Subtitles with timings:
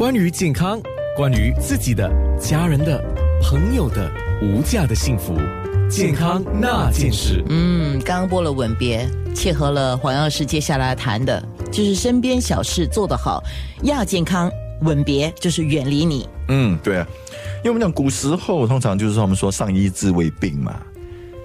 [0.00, 0.80] 关于健康，
[1.14, 2.10] 关于自己的、
[2.40, 2.98] 家人的、
[3.42, 5.38] 朋友的无价的幸福，
[5.90, 7.44] 健康那件事。
[7.50, 11.38] 嗯，刚刚播了吻别，切合了黄药师接下来谈的，
[11.70, 13.44] 就是身边小事做得好，
[13.82, 14.50] 亚健康。
[14.80, 16.26] 吻别就是远离你。
[16.48, 17.06] 嗯，对啊，
[17.58, 20.80] 因为我们讲古时候通常就是说我们说上医治未病嘛，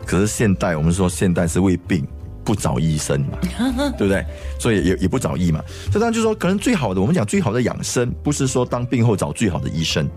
[0.06, 2.08] 可是现代我们说现代是未病
[2.46, 3.38] 不找医生嘛，
[3.98, 4.23] 对不对？
[4.59, 5.62] 所以也也不找医嘛。
[5.91, 10.07] 这当然就是说，可能最好的我们讲最好的养生，不是说当病后找最好的医生，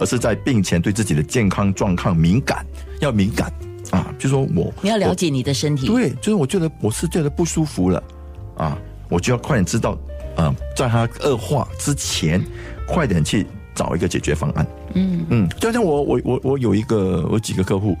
[0.00, 2.66] 而是在病前对自己的健康状况敏感，
[3.00, 3.52] 要敏感
[3.92, 4.12] 啊。
[4.18, 8.02] 就说我你要了解你的身体，对，就是我觉得我是觉得不舒服了
[8.56, 8.76] 啊，
[9.08, 9.96] 我就要快点知道。
[10.36, 12.40] 啊，在它恶化之前，
[12.86, 13.44] 快点去
[13.78, 14.66] 找一个解决方案。
[14.94, 17.96] 嗯嗯，就像我我我我有一个我几个客户，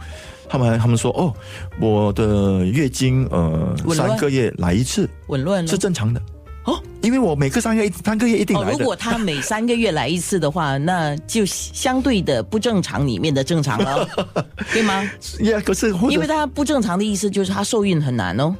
[0.48, 1.32] 他们他们说哦，
[1.80, 6.20] 我的月经呃三个月来一次，紊乱是正常的
[6.64, 8.72] 哦，因为我每个三个月三个月一定来的。
[8.72, 14.06] 如果他每三个月来一次的话， 那就相对的不正常里面的正常了，
[14.72, 15.02] 对吗？
[15.48, 18.54] 呀，可是因为他不正常的意思就是他受孕很难哦。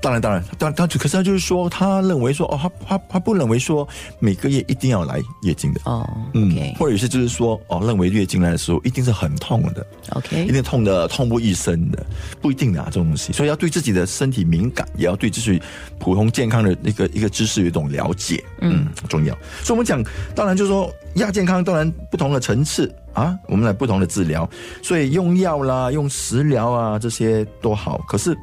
[0.00, 3.86] 当然，当然，但他可是他就是说，他认为说，哦，他他他不认为说
[4.20, 12.06] 每个月一定要来月经的哦，嗯，或者有些就是说，哦，认为月经来的时候一定是很痛的，OK，一定痛的痛不欲生的，
[12.40, 15.60] 不一定的啊，这种东西，所以要对自己的身体敏感，也要对自己
[15.98, 19.34] 普通健康的一个一个知识有一种了解，嗯，重要。
[19.64, 20.00] 所以我们讲，
[20.34, 24.48] 当然就是说亚健康，当然不同的层次啊，我们来不同的治疗，
[24.80, 28.38] 所以用药啦，用食疗啊，这些都好，可是。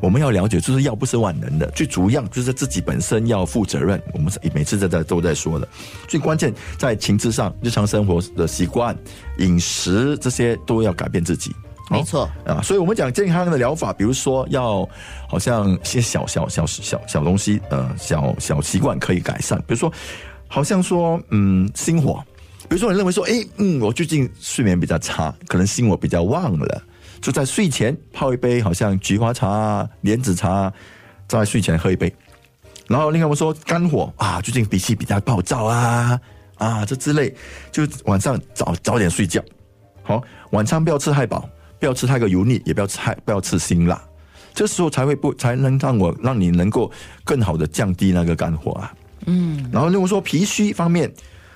[0.00, 4.00] 我们要了解，就是药不是万能的，最主要就是自己本身要负责任。
[4.12, 5.68] 我们每次在在都在说的，
[6.06, 8.96] 最关键在情志上，日常生活的习惯、
[9.38, 11.54] 饮食这些都要改变自己。
[11.90, 14.86] 没错啊，所以我们讲健康的疗法，比如说要
[15.26, 19.58] 好像一些小小小小小东西，呃，小小习惯可以改善。
[19.60, 19.90] 比如说，
[20.46, 22.22] 好像说，嗯，心火，
[22.68, 26.82] 比如说你认为说，哎，嗯，我最近睡眠比较差，可能心火比较旺了。
[27.20, 30.72] 就在睡前泡一杯，好像菊花茶、莲子茶，
[31.26, 32.14] 在睡前喝一杯。
[32.86, 36.18] 然后另外我们说肝火啊，最近脾气比较暴躁啊
[36.56, 37.34] 啊这之类，
[37.70, 39.42] 就晚上早早点睡觉。
[40.02, 41.48] 好，晚餐不要吃太饱，
[41.78, 44.02] 不要吃太过油腻，也不要吃太不要吃辛辣。
[44.54, 46.90] 这时候才会不才能让我让你能够
[47.24, 48.94] 更好的降低那个肝火啊。
[49.26, 49.68] 嗯。
[49.72, 51.12] 然后如果说脾虚方面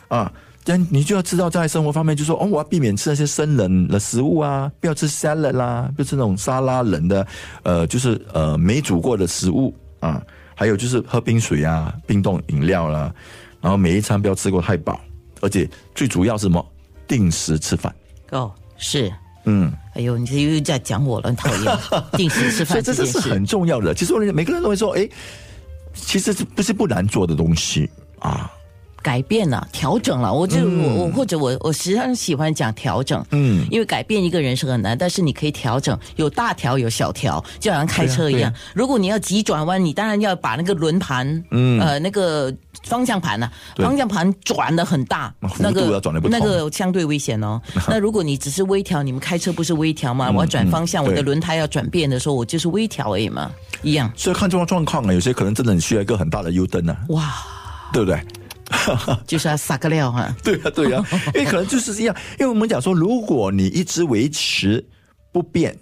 [0.09, 0.33] 啊。
[0.65, 7.27] 但你就要知道，在生活方面，就说哦，我要避免吃那些生冷的食物啊，不要吃 salad 啦，不要吃那种沙拉冷的，
[7.65, 10.23] 呃，就是呃没煮过的食物啊，
[10.55, 13.13] 还有就是喝冰水啊，冰冻饮料啦，
[13.61, 15.01] 然后每一餐不要吃过太饱，
[15.41, 16.65] 而且最主要是什么？
[17.09, 17.95] 定时吃饭。
[18.31, 19.13] 哦，是，
[19.45, 21.79] 嗯，哎呦，你这又在讲我了，很讨厌。
[22.17, 23.93] 定时吃饭，这这是很重要的。
[23.93, 25.09] 其实我每个人都会说，哎，
[25.93, 27.91] 其实这不是不难做的东西
[28.21, 28.51] 啊。
[29.03, 42.53] 改变了，调整了，我就我我或者我我实际上喜欢讲调整，嗯，因为改变一个人是很难，但是你可以调整，有大调有小调，就好像开车一样，如果你要急转弯，你当然要把那个轮盘，嗯，呃，那个
[42.85, 47.61] 方向盘呢，方向盘转的很大，那个那个相对危险哦。
[47.89, 50.31] 那如果你只是微调，你们开车不是微调吗？
[50.31, 53.51] 我要转方向，我的轮胎要转变的时候，我就是微调而已嘛，
[53.83, 54.11] 一样。
[54.17, 57.33] 所以看这种状况啊，有些可能真的需要一个很大的 U 灯啊，哇，
[57.93, 58.21] 对不对？
[59.27, 61.05] 就是要撒个料哈，对啊对啊，
[61.35, 64.85] 因为可能就是这样，因为我们讲说，如果你一直维持
[65.33, 65.77] 不变，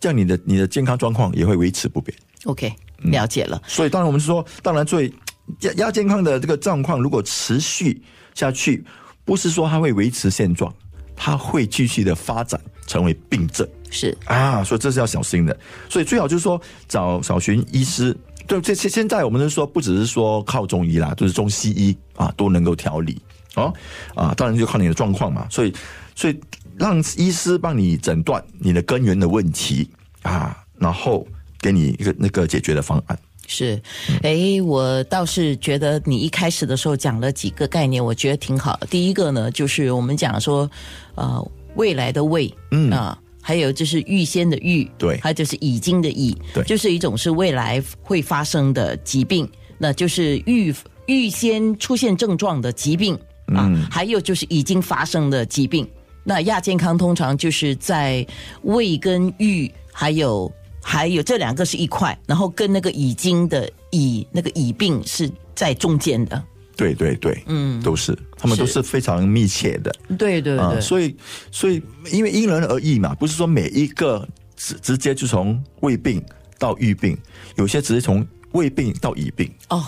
[0.00, 2.16] 这样你的你的健康状况也会维持不变。
[2.44, 3.60] OK，了解了。
[3.66, 5.12] 所以当然我们说，当然最
[5.60, 8.02] 亚亚健康的这个状况，如果持续
[8.34, 8.84] 下去，
[9.24, 10.72] 不是说它会维持现状，
[11.16, 13.66] 它会继续的发展成为病症。
[13.90, 15.56] 是啊，所以这是要小心的。
[15.88, 18.16] 所以最好就是说找找寻医师。
[18.46, 23.20] 对，这现现在我们是说，不只是说靠中医啦，就是中西医啊都能够调理
[23.54, 23.72] 哦
[24.14, 25.46] 啊，当然就靠你的状况嘛。
[25.50, 25.72] 所以，
[26.14, 26.38] 所以
[26.76, 29.88] 让医师帮你诊断你的根源的问题
[30.22, 31.26] 啊，然后
[31.58, 33.18] 给你一个那个解决的方案。
[33.46, 33.80] 是，
[34.22, 38.78] 哎，我倒是觉得你一开始的时候讲了几个概念，我觉得挺好。
[38.90, 40.70] 第一个呢，就是我们讲说，
[41.14, 43.18] 呃，未来的未，嗯啊。
[43.46, 49.46] 还有就是预先的预，对，还有就是已经的已，对，就是一种是未来会发生的疾病，
[49.76, 50.74] 那就是预
[51.04, 53.14] 预先出现症状的疾病
[53.48, 53.70] 啊。
[53.90, 55.86] 还有就是已经发生的疾病，
[56.24, 58.26] 那亚健康通常就是在
[58.62, 60.50] 胃跟预，还有
[60.82, 66.42] 还有这两个是一块，然后跟那个已经的已那个已病是在中间的。
[66.76, 71.16] 对对对，嗯，都是，他们都是非常密切的，对对对，所以
[71.50, 74.26] 所以因为因人而异嘛，不是说每一个
[74.56, 76.22] 直直接就从胃病
[76.58, 77.16] 到愈病，
[77.56, 79.50] 有些直接从胃病到乙病。
[79.68, 79.84] 哦，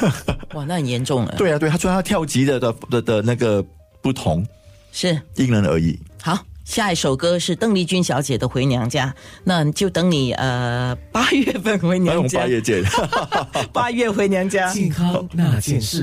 [0.54, 1.34] 哇，那很严重了。
[1.36, 3.64] 对啊，对，他说他跳级的的的的那个
[4.02, 4.46] 不同，
[4.92, 5.98] 是因人而异。
[6.22, 9.08] 好，下一首歌是邓丽君小姐的《回娘家》，
[9.42, 12.84] 那就等你呃八月份回娘家们八，月见。
[13.72, 14.70] 八月回娘家。
[14.72, 15.98] 健康那件事。